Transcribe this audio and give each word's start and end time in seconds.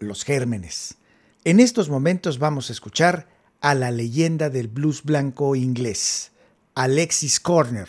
los 0.00 0.24
gérmenes. 0.24 0.96
En 1.44 1.60
estos 1.60 1.88
momentos 1.88 2.38
vamos 2.38 2.70
a 2.70 2.72
escuchar 2.72 3.28
a 3.60 3.74
la 3.74 3.90
leyenda 3.90 4.50
del 4.50 4.68
blues 4.68 5.02
blanco 5.02 5.56
inglés, 5.56 6.32
Alexis 6.74 7.40
Corner. 7.40 7.88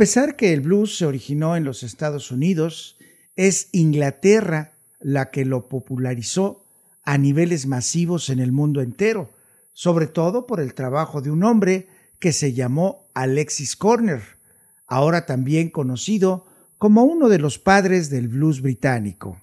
Pesar 0.00 0.34
que 0.34 0.54
el 0.54 0.62
blues 0.62 0.96
se 0.96 1.04
originó 1.04 1.56
en 1.56 1.64
los 1.64 1.82
Estados 1.82 2.30
Unidos, 2.30 2.96
es 3.36 3.68
Inglaterra 3.72 4.78
la 4.98 5.30
que 5.30 5.44
lo 5.44 5.68
popularizó 5.68 6.64
a 7.02 7.18
niveles 7.18 7.66
masivos 7.66 8.30
en 8.30 8.38
el 8.38 8.50
mundo 8.50 8.80
entero, 8.80 9.30
sobre 9.74 10.06
todo 10.06 10.46
por 10.46 10.58
el 10.58 10.72
trabajo 10.72 11.20
de 11.20 11.30
un 11.30 11.44
hombre 11.44 11.88
que 12.18 12.32
se 12.32 12.54
llamó 12.54 13.10
Alexis 13.12 13.76
Corner, 13.76 14.22
ahora 14.86 15.26
también 15.26 15.68
conocido 15.68 16.46
como 16.78 17.04
uno 17.04 17.28
de 17.28 17.38
los 17.38 17.58
padres 17.58 18.08
del 18.08 18.28
blues 18.28 18.62
británico. 18.62 19.38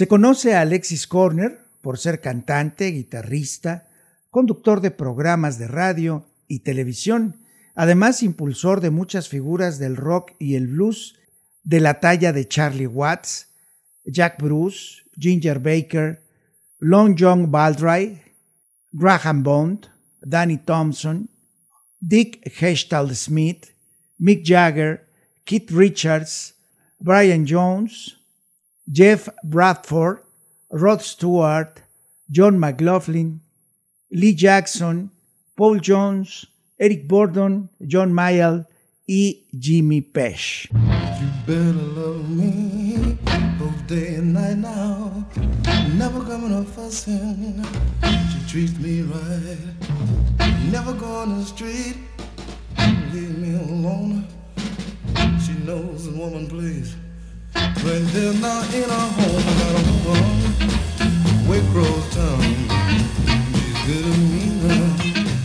Se 0.00 0.08
conoce 0.08 0.54
a 0.54 0.62
Alexis 0.62 1.06
Corner 1.06 1.60
por 1.82 1.98
ser 1.98 2.22
cantante, 2.22 2.86
guitarrista, 2.86 3.90
conductor 4.30 4.80
de 4.80 4.90
programas 4.90 5.58
de 5.58 5.68
radio 5.68 6.24
y 6.48 6.60
televisión, 6.60 7.44
además 7.74 8.22
impulsor 8.22 8.80
de 8.80 8.88
muchas 8.88 9.28
figuras 9.28 9.78
del 9.78 9.96
rock 9.98 10.32
y 10.38 10.54
el 10.54 10.68
blues 10.68 11.18
de 11.64 11.80
la 11.80 12.00
talla 12.00 12.32
de 12.32 12.48
Charlie 12.48 12.86
Watts, 12.86 13.48
Jack 14.06 14.42
Bruce, 14.42 15.02
Ginger 15.18 15.58
Baker, 15.58 16.24
Long 16.78 17.14
John 17.14 17.50
Baldry, 17.50 18.22
Graham 18.92 19.42
Bond, 19.42 19.88
Danny 20.22 20.56
Thompson, 20.56 21.28
Dick 21.98 22.40
Hestal 22.58 23.14
Smith, 23.14 23.66
Mick 24.18 24.46
Jagger, 24.46 25.06
Keith 25.44 25.70
Richards, 25.70 26.54
Brian 26.98 27.44
Jones, 27.46 28.16
Jeff 28.90 29.28
Bradford, 29.44 30.22
Rod 30.70 31.02
Stewart, 31.02 31.82
John 32.30 32.58
McLaughlin, 32.58 33.40
Lee 34.10 34.34
Jackson, 34.34 35.10
Paul 35.56 35.78
Jones, 35.78 36.46
Eric 36.78 37.06
Burdon, 37.06 37.68
John 37.86 38.12
Mayall 38.12 38.66
y 39.06 39.44
Jimmy 39.56 40.00
now. 44.56 45.26
Never 45.94 46.20
coming 46.24 46.54
up 46.54 46.66
fussing. 46.66 47.64
She 48.02 48.48
treats 48.48 48.78
me 48.78 49.02
right. 49.02 49.58
Never 50.72 50.94
the 51.38 51.44
street. 51.44 51.96
Leave 53.12 53.38
me 53.38 53.54
alone. 53.56 54.26
She 55.44 55.52
knows 55.64 56.06
the 56.06 56.18
woman 56.18 56.48
plays. 56.48 56.96
When 57.78 58.04
they're 58.12 58.34
not 58.34 58.74
in 58.74 58.90
a 58.90 58.92
home, 58.92 59.44
I 59.46 59.54
got 59.60 59.74
a 59.80 59.82
woman. 60.04 60.52
Waycross 61.48 62.06
town. 62.12 62.42
She's 63.54 63.78
good 63.86 64.04
to 64.04 64.12
me. 64.18 64.42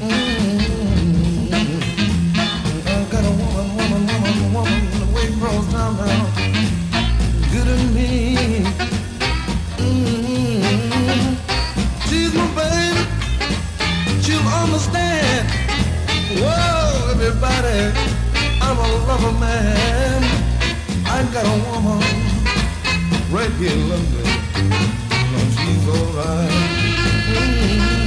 Mm-hmm. 0.02 1.54
I 2.88 2.90
got 3.10 3.24
a 3.24 3.32
woman, 3.32 3.68
woman, 3.78 4.04
woman, 4.08 4.54
woman. 4.54 4.82
Waycross 5.16 5.66
town 5.72 5.92
now. 5.96 6.22
Good 7.54 7.68
to 7.72 7.78
me. 7.96 8.12
Mm-hmm. 9.78 11.26
She's 12.10 12.34
my 12.34 12.48
baby. 12.58 13.02
She'll 14.22 14.48
understand. 14.48 15.48
Whoa, 16.42 17.12
everybody. 17.12 17.80
I'm 18.62 18.78
a 18.78 18.82
lover 19.08 19.32
man. 19.40 19.95
I 21.18 21.24
got 21.32 21.46
a 21.46 21.58
woman 21.72 22.02
right 23.32 23.50
here 23.54 23.72
in 23.72 23.88
London. 23.88 24.28
Now 25.32 25.46
she's 25.56 25.88
alright. 25.88 26.52
Say 27.32 28.05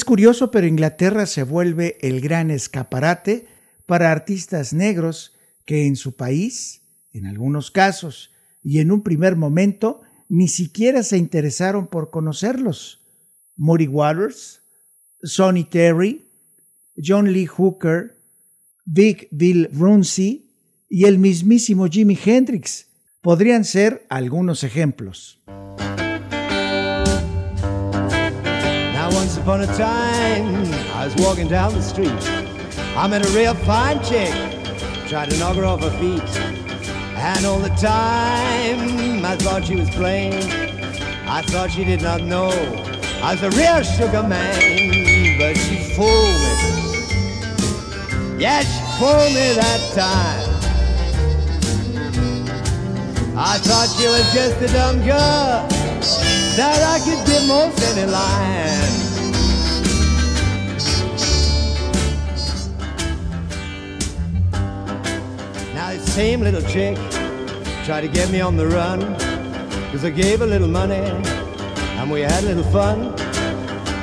Es 0.00 0.04
curioso, 0.06 0.50
pero 0.50 0.66
Inglaterra 0.66 1.26
se 1.26 1.42
vuelve 1.42 1.98
el 2.00 2.22
gran 2.22 2.50
escaparate 2.50 3.46
para 3.84 4.10
artistas 4.10 4.72
negros 4.72 5.34
que 5.66 5.86
en 5.86 5.94
su 5.94 6.16
país, 6.16 6.86
en 7.12 7.26
algunos 7.26 7.70
casos 7.70 8.32
y 8.62 8.78
en 8.78 8.92
un 8.92 9.02
primer 9.02 9.36
momento, 9.36 10.00
ni 10.26 10.48
siquiera 10.48 11.02
se 11.02 11.18
interesaron 11.18 11.86
por 11.86 12.08
conocerlos. 12.08 13.06
Muddy 13.56 13.88
Waters, 13.88 14.62
Sonny 15.22 15.64
Terry, 15.64 16.26
John 16.96 17.30
Lee 17.30 17.44
Hooker, 17.44 18.24
Vic 18.86 19.28
Bill 19.30 19.68
Runcie 19.70 20.46
y 20.88 21.04
el 21.04 21.18
mismísimo 21.18 21.88
Jimi 21.88 22.18
Hendrix 22.24 22.86
podrían 23.20 23.66
ser 23.66 24.06
algunos 24.08 24.64
ejemplos. 24.64 25.42
Once 29.12 29.36
upon 29.36 29.60
a 29.62 29.66
time, 29.76 30.64
I 30.94 31.04
was 31.04 31.14
walking 31.16 31.48
down 31.48 31.74
the 31.74 31.82
street. 31.82 32.10
I 32.96 33.08
met 33.08 33.26
a 33.26 33.30
real 33.30 33.54
fine 33.54 34.02
chick, 34.04 34.32
tried 35.08 35.30
to 35.30 35.38
knock 35.38 35.56
her 35.56 35.64
off 35.64 35.82
her 35.82 35.90
feet. 35.98 36.22
And 37.16 37.44
all 37.44 37.58
the 37.58 37.70
time, 37.70 39.24
I 39.24 39.36
thought 39.36 39.64
she 39.64 39.76
was 39.76 39.90
playing. 39.90 40.34
I 41.26 41.42
thought 41.42 41.70
she 41.70 41.84
did 41.84 42.02
not 42.02 42.22
know 42.22 42.50
I 43.22 43.34
was 43.34 43.42
a 43.42 43.50
real 43.50 43.82
sugar 43.82 44.22
man, 44.22 45.38
but 45.38 45.56
she 45.56 45.76
fooled 45.94 46.40
me. 46.44 46.54
Yeah, 48.38 48.60
she 48.60 48.80
fooled 48.98 49.32
me 49.34 49.54
that 49.54 49.80
time. 49.94 50.48
I 53.36 53.58
thought 53.58 53.88
she 53.98 54.06
was 54.06 54.32
just 54.32 54.60
a 54.62 54.68
dumb 54.72 55.04
girl 55.04 55.79
that 56.60 56.82
I 56.82 56.98
could 57.06 57.20
give 57.26 57.46
most 57.48 57.80
any 57.90 58.04
line. 58.04 58.92
Now 65.74 65.88
this 65.92 66.12
same 66.12 66.42
little 66.42 66.60
chick 66.74 66.98
tried 67.86 68.02
to 68.02 68.08
get 68.08 68.30
me 68.30 68.42
on 68.42 68.58
the 68.58 68.66
run 68.66 69.00
Cause 69.90 70.04
I 70.04 70.10
gave 70.10 70.42
a 70.42 70.46
little 70.46 70.68
money 70.68 71.06
and 71.96 72.10
we 72.10 72.20
had 72.20 72.44
a 72.44 72.48
little 72.48 72.70
fun. 72.70 73.18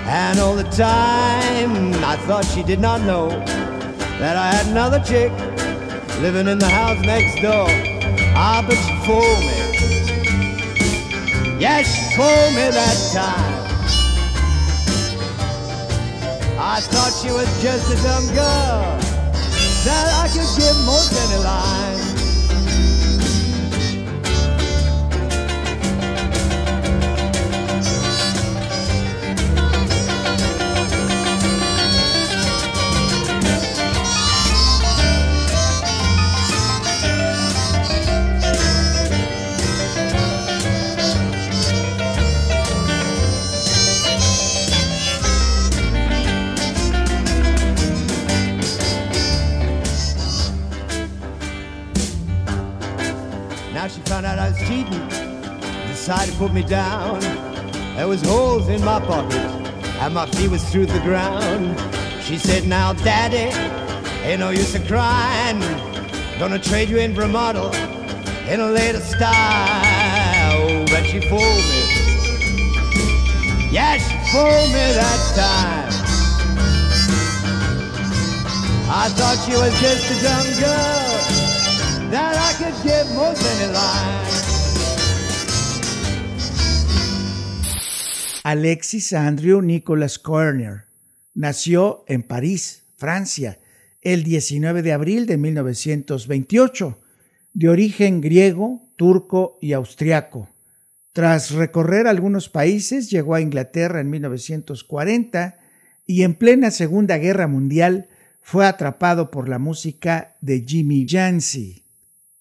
And 0.07 0.39
all 0.39 0.55
the 0.55 0.69
time 0.87 1.93
I 2.13 2.15
thought 2.25 2.45
she 2.45 2.63
did 2.63 2.79
not 2.79 3.01
know 3.01 3.29
That 4.17 4.35
I 4.35 4.47
had 4.55 4.65
another 4.67 4.99
chick 5.11 5.31
living 6.21 6.47
in 6.47 6.57
the 6.57 6.69
house 6.69 6.99
next 7.05 7.39
door. 7.39 7.67
Ah, 8.35 8.65
but 8.67 8.77
she 8.83 8.93
fooled 9.05 9.43
me 9.45 9.56
Yeah, 11.59 11.81
she 11.81 12.15
fooled 12.15 12.53
me 12.53 12.69
that 12.69 13.11
time 13.11 13.67
I 16.59 16.81
thought 16.81 17.11
she 17.21 17.31
was 17.31 17.47
just 17.63 17.89
a 17.91 17.95
dumb 18.03 18.27
girl 18.35 18.97
that 19.85 20.07
I 20.21 20.27
could 20.27 20.45
give 20.59 20.77
most 20.85 21.13
any 21.13 21.43
line. 21.43 21.86
Was 54.57 54.67
cheating, 54.67 55.07
decided 55.87 56.31
to 56.31 56.37
put 56.37 56.53
me 56.53 56.63
down. 56.63 57.19
There 57.95 58.07
was 58.07 58.21
holes 58.21 58.67
in 58.69 58.83
my 58.83 58.99
pockets, 58.99 59.35
and 59.99 60.13
my 60.13 60.25
feet 60.27 60.49
was 60.49 60.63
through 60.69 60.85
the 60.85 60.99
ground. 60.99 61.79
She 62.21 62.37
said, 62.37 62.67
now 62.67 62.93
daddy, 62.93 63.51
ain't 64.23 64.39
no 64.39 64.49
use 64.51 64.75
of 64.75 64.87
crying. 64.87 65.59
Gonna 66.39 66.59
trade 66.59 66.89
you 66.89 66.97
in 66.97 67.15
for 67.15 67.23
a 67.23 67.27
model 67.27 67.73
in 68.47 68.59
a 68.59 68.69
later 68.69 68.99
style. 68.99 70.85
But 70.87 71.05
she 71.05 71.19
fooled 71.21 71.41
me. 71.41 71.81
Yeah, 73.71 73.97
she 73.97 74.17
fooled 74.31 74.69
me 74.69 74.93
that 74.93 75.33
time. 75.35 75.87
I 78.89 79.09
thought 79.09 79.37
she 79.45 79.51
was 79.51 79.73
just 79.81 80.11
a 80.11 80.21
dumb 80.23 80.47
girl 80.59 81.07
that 82.09 82.35
I 82.37 82.53
could 82.57 82.83
give 82.83 83.13
most 83.15 83.43
any 83.43 83.73
line. 83.73 84.36
Alexis 88.49 89.11
Andrew 89.11 89.61
Nicholas 89.61 90.17
Corner 90.17 90.85
nació 91.33 92.05
en 92.07 92.23
París, 92.23 92.85
Francia, 92.95 93.59
el 93.99 94.23
19 94.23 94.83
de 94.83 94.93
abril 94.93 95.25
de 95.25 95.35
1928, 95.35 96.97
de 97.51 97.67
origen 97.67 98.21
griego, 98.21 98.89
turco 98.95 99.57
y 99.61 99.73
austriaco. 99.73 100.47
Tras 101.11 101.51
recorrer 101.51 102.07
algunos 102.07 102.47
países, 102.47 103.11
llegó 103.11 103.35
a 103.35 103.41
Inglaterra 103.41 103.99
en 103.99 104.09
1940 104.11 105.59
y 106.05 106.23
en 106.23 106.35
plena 106.35 106.71
Segunda 106.71 107.17
Guerra 107.17 107.47
Mundial 107.47 108.07
fue 108.39 108.65
atrapado 108.65 109.29
por 109.29 109.49
la 109.49 109.59
música 109.59 110.37
de 110.39 110.63
Jimmy 110.65 111.05
Yancey. 111.05 111.83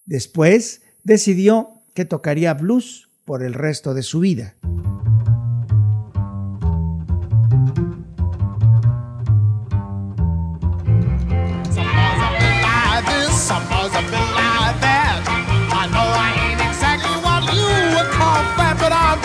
Después 0.04 0.82
decidió 1.02 1.82
que 1.94 2.04
tocaría 2.04 2.54
blues 2.54 3.08
por 3.24 3.42
el 3.42 3.54
resto 3.54 3.92
de 3.92 4.04
su 4.04 4.20
vida. 4.20 4.54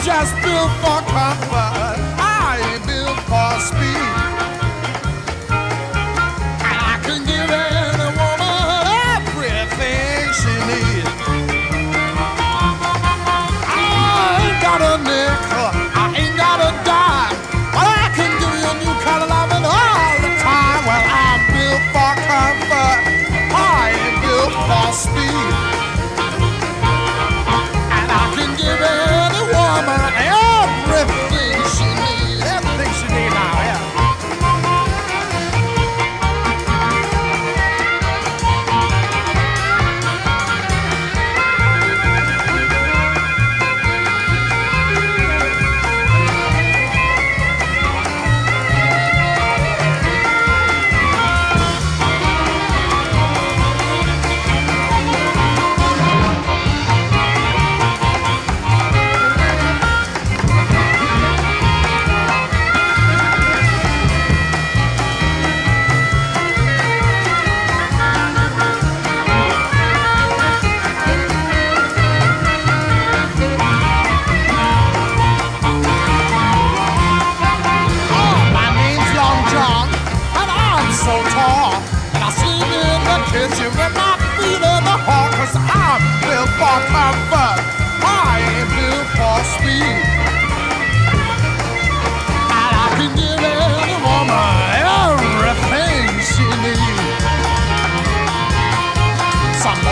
Just 0.03 0.33
built 0.41 0.71
for 0.81 0.99
comfort. 1.13 1.97
I 2.17 2.59
ain't 2.73 2.87
built 2.87 3.19
for 3.29 3.59
speed. 3.59 4.40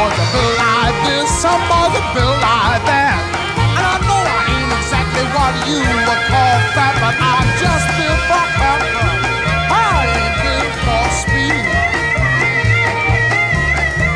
Built 0.09 0.57
like 0.57 0.97
this, 1.05 1.29
like 2.41 2.83
that. 2.89 3.21
And 3.77 3.85
I 3.93 3.95
know 4.09 4.21
I 4.25 4.41
ain't 4.49 4.73
exactly 4.73 5.25
what 5.37 5.53
you 5.69 5.79
would 5.79 6.23
call 6.29 6.55
fat, 6.73 6.95
but 6.97 7.15
I'm 7.17 7.47
just 7.61 7.85
comfort. 8.25 8.81
I 9.69 10.09
ain't 10.17 10.35
for 10.85 11.05
speed. 11.21 11.65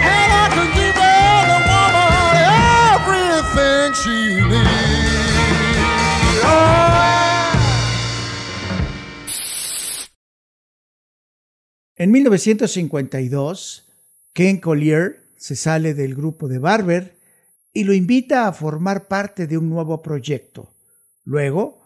And 0.01 0.29
I 0.33 0.45
can 0.53 0.69
give 0.73 0.97
any 0.97 1.57
woman 1.69 2.35
everything 2.97 3.93
she 4.01 4.17
needs. 4.49 5.31
Oh. 6.41 6.83
En 11.95 12.09
1952, 12.11 13.83
Ken 14.33 14.59
Collier 14.59 15.22
se 15.43 15.57
sale 15.57 15.93
del 15.93 16.15
grupo 16.15 16.47
de 16.47 16.57
Barber 16.57 17.17
y 17.73 17.83
lo 17.83 17.91
invita 17.91 18.47
a 18.47 18.53
formar 18.53 19.09
parte 19.09 19.45
de 19.45 19.57
un 19.57 19.69
nuevo 19.69 20.01
proyecto. 20.01 20.73
Luego, 21.25 21.81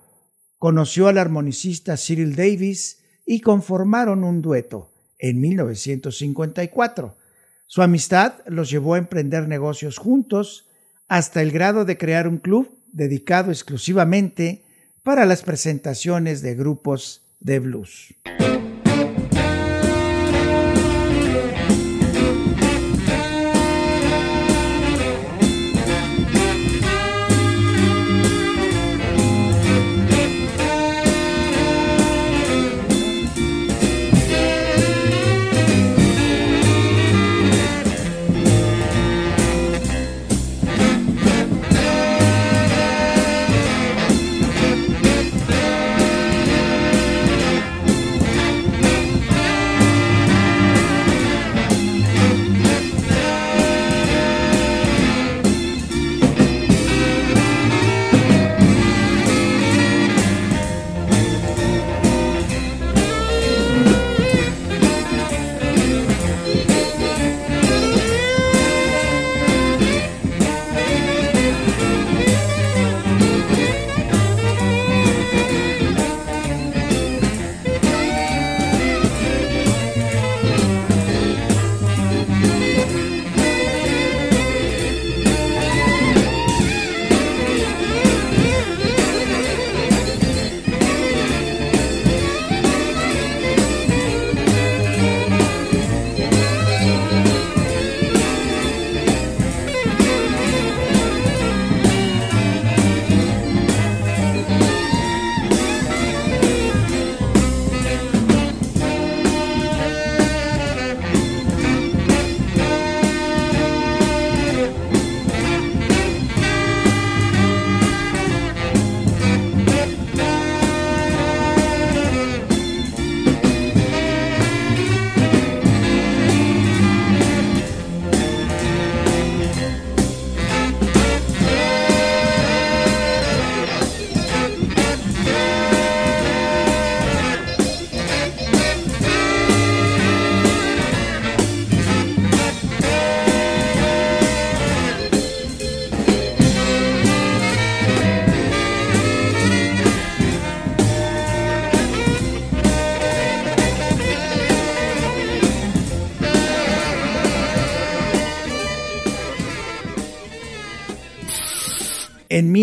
conoció 0.60 1.08
al 1.08 1.18
armonicista 1.18 1.98
Cyril 1.98 2.36
Davis 2.36 3.00
y 3.26 3.42
conformaron 3.42 4.24
un 4.24 4.44
dueto, 4.44 4.92
en 5.18 5.42
1954. 5.42 7.18
Su 7.66 7.82
amistad 7.82 8.34
los 8.46 8.70
llevó 8.70 8.94
a 8.94 9.00
emprender 9.00 9.48
negocios 9.48 9.98
juntos 9.98 10.70
hasta 11.08 11.42
el 11.42 11.52
grado 11.52 11.84
de 11.84 11.98
crear 11.98 12.28
un 12.28 12.38
club 12.38 12.78
dedicado 12.94 13.50
exclusivamente 13.50 14.66
para 15.02 15.26
las 15.26 15.42
presentaciones 15.42 16.44
de 16.44 16.54
grupos 16.54 17.24
de 17.40 17.58
blues. 17.58 18.14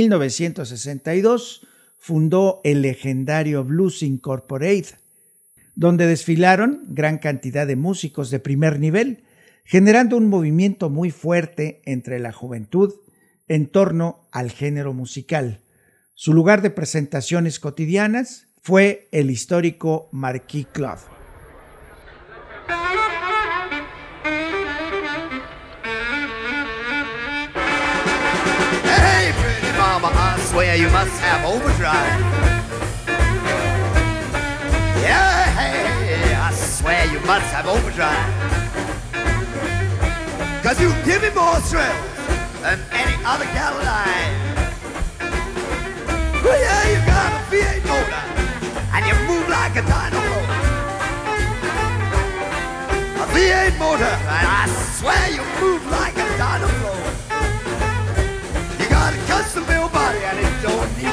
1962 0.04 1.66
fundó 1.98 2.60
el 2.64 2.82
legendario 2.82 3.64
Blues 3.64 4.02
Incorporated, 4.02 4.98
donde 5.74 6.06
desfilaron 6.06 6.84
gran 6.88 7.18
cantidad 7.18 7.66
de 7.66 7.76
músicos 7.76 8.30
de 8.30 8.40
primer 8.40 8.78
nivel, 8.78 9.24
generando 9.64 10.16
un 10.16 10.28
movimiento 10.28 10.90
muy 10.90 11.10
fuerte 11.10 11.80
entre 11.86 12.18
la 12.18 12.32
juventud 12.32 12.92
en 13.48 13.66
torno 13.66 14.28
al 14.32 14.50
género 14.50 14.92
musical. 14.92 15.60
Su 16.14 16.34
lugar 16.34 16.60
de 16.60 16.70
presentaciones 16.70 17.58
cotidianas 17.58 18.48
fue 18.60 19.08
el 19.10 19.30
histórico 19.30 20.08
Marquis 20.12 20.66
Club. 20.66 21.13
Swear 30.54 30.76
you 30.76 30.88
must 30.90 31.18
have 31.18 31.44
overdrive. 31.44 32.20
Yeah, 35.02 35.50
hey, 35.58 36.32
I 36.32 36.52
swear 36.52 37.06
you 37.06 37.18
must 37.26 37.50
have 37.52 37.66
overdrive. 37.66 38.32
Cause 40.62 40.80
you 40.80 40.94
give 41.04 41.22
me 41.22 41.30
more 41.34 41.58
thrills 41.58 41.90
than 42.62 42.78
any 42.92 43.16
other 43.24 43.46
Caroline. 43.46 44.34
Well, 46.44 46.60
yeah, 46.66 46.86
you 46.92 47.00
got 47.04 47.32
a 47.34 47.40
V8 47.50 47.82
motor, 47.90 48.22
and 48.94 49.02
you 49.08 49.14
move 49.26 49.48
like 49.48 49.74
a 49.74 49.82
dynamo. 49.82 50.38
A 53.22 53.26
V8 53.34 53.74
motor, 53.76 54.14
and 54.38 54.46
I 54.46 54.68
swear 54.94 55.24
you 55.34 55.42
move 55.60 55.84
like 55.90 56.14
a 56.14 56.38
dynamo. 56.38 56.83
And 60.22 60.38
it 60.38 60.62
don't 60.62 61.03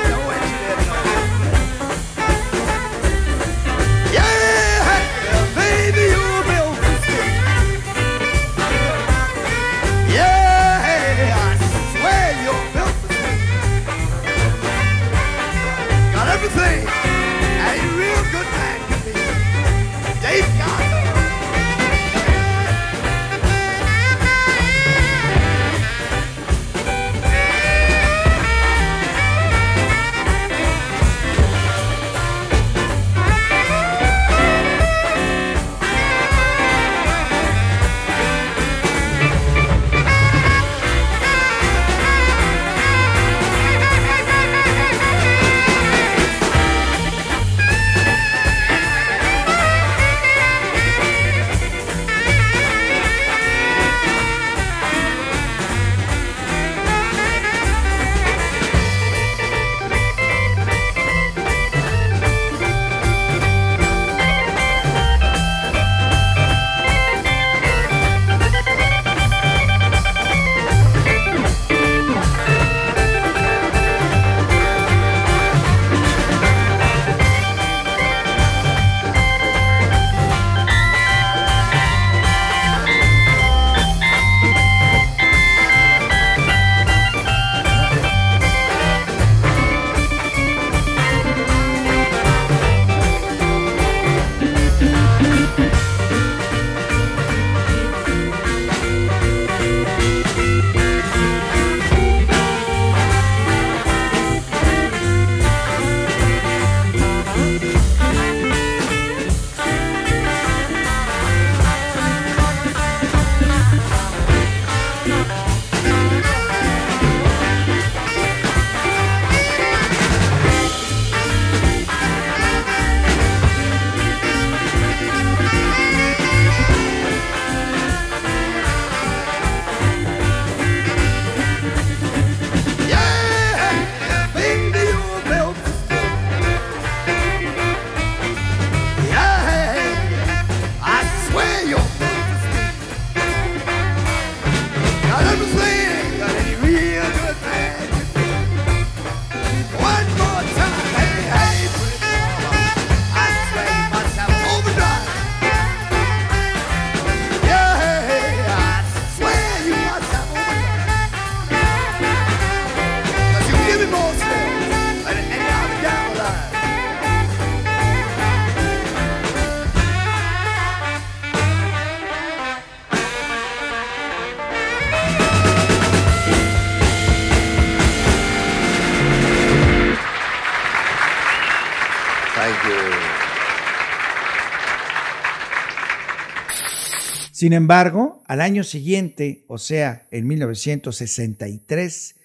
Sin 187.41 187.53
embargo, 187.53 188.21
al 188.27 188.39
año 188.39 188.63
siguiente, 188.63 189.45
o 189.47 189.57
sea, 189.57 190.07
en 190.11 190.27
1963, 190.27 192.15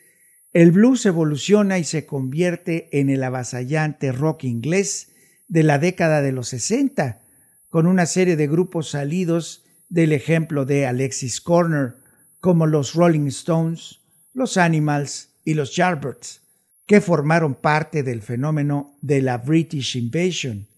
el 0.52 0.72
blues 0.72 1.06
evoluciona 1.06 1.78
y 1.78 1.84
se 1.84 2.04
convierte 2.04 2.90
en 2.92 3.08
el 3.08 3.24
avasallante 3.24 4.12
rock 4.12 4.44
inglés 4.44 5.14
de 5.48 5.62
la 5.62 5.78
década 5.78 6.20
de 6.20 6.32
los 6.32 6.48
60, 6.48 7.22
con 7.70 7.86
una 7.86 8.04
serie 8.04 8.36
de 8.36 8.46
grupos 8.46 8.90
salidos 8.90 9.64
del 9.88 10.12
ejemplo 10.12 10.66
de 10.66 10.84
Alexis 10.84 11.40
Corner, 11.40 11.96
como 12.38 12.66
los 12.66 12.92
Rolling 12.92 13.28
Stones, 13.28 14.00
los 14.34 14.58
Animals 14.58 15.30
y 15.46 15.54
los 15.54 15.74
Yardbirds, 15.74 16.42
que 16.86 17.00
formaron 17.00 17.54
parte 17.54 18.02
del 18.02 18.20
fenómeno 18.20 18.98
de 19.00 19.22
la 19.22 19.38
British 19.38 19.96
Invasion 19.96 20.68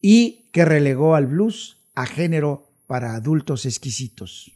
y 0.00 0.48
que 0.54 0.64
relegó 0.64 1.14
al 1.14 1.26
blues 1.26 1.84
a 1.94 2.06
género 2.06 2.63
para 2.86 3.14
adultos 3.14 3.66
exquisitos. 3.66 4.52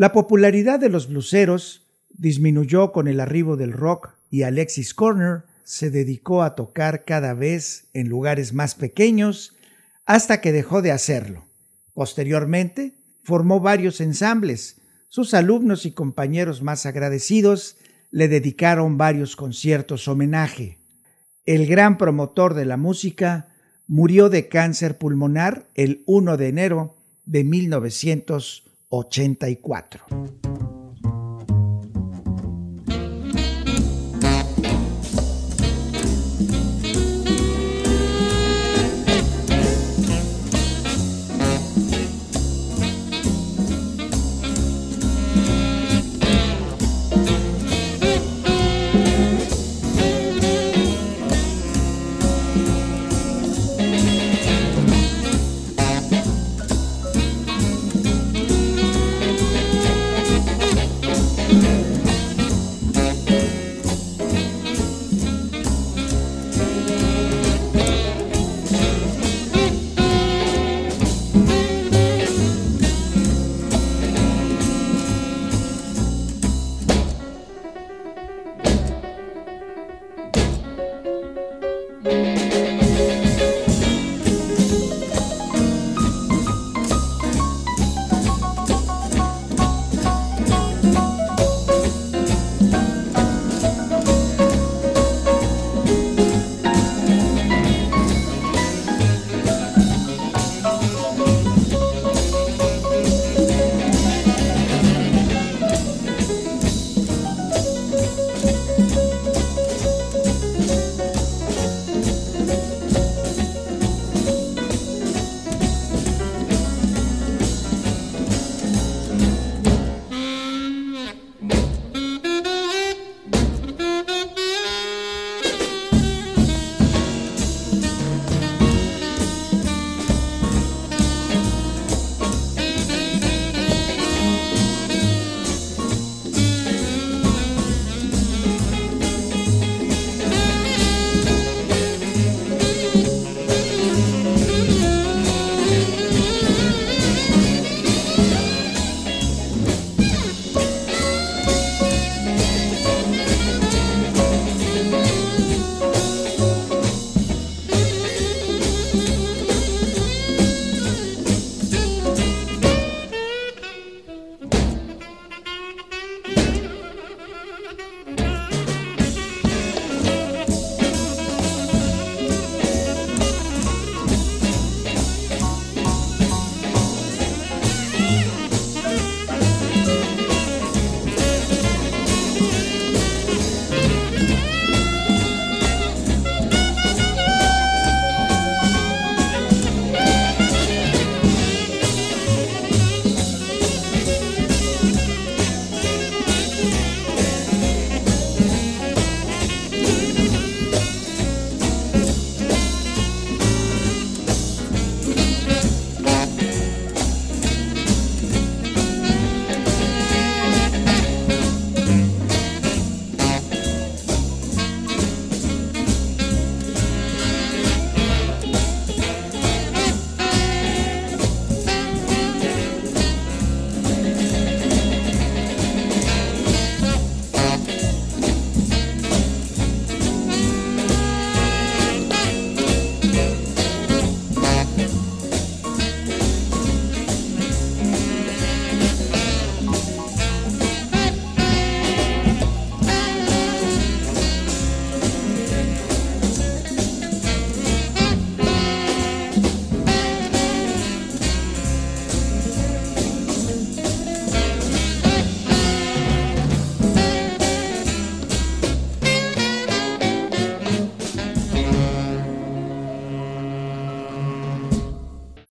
La 0.00 0.12
popularidad 0.12 0.80
de 0.80 0.88
los 0.88 1.08
bluseros 1.08 1.86
disminuyó 2.08 2.90
con 2.90 3.06
el 3.06 3.20
arribo 3.20 3.58
del 3.58 3.74
rock 3.74 4.14
y 4.30 4.44
Alexis 4.44 4.94
Corner 4.94 5.42
se 5.62 5.90
dedicó 5.90 6.42
a 6.42 6.54
tocar 6.54 7.04
cada 7.04 7.34
vez 7.34 7.90
en 7.92 8.08
lugares 8.08 8.54
más 8.54 8.74
pequeños 8.74 9.58
hasta 10.06 10.40
que 10.40 10.52
dejó 10.52 10.80
de 10.80 10.90
hacerlo. 10.90 11.50
Posteriormente, 11.92 12.94
formó 13.24 13.60
varios 13.60 14.00
ensambles. 14.00 14.80
Sus 15.10 15.34
alumnos 15.34 15.84
y 15.84 15.92
compañeros 15.92 16.62
más 16.62 16.86
agradecidos 16.86 17.76
le 18.10 18.28
dedicaron 18.28 18.96
varios 18.96 19.36
conciertos 19.36 20.08
homenaje. 20.08 20.78
El 21.44 21.66
gran 21.66 21.98
promotor 21.98 22.54
de 22.54 22.64
la 22.64 22.78
música 22.78 23.50
murió 23.86 24.30
de 24.30 24.48
cáncer 24.48 24.96
pulmonar 24.96 25.68
el 25.74 26.04
1 26.06 26.38
de 26.38 26.48
enero 26.48 26.96
de 27.26 27.44
1900. 27.44 28.69
84. 28.90 30.49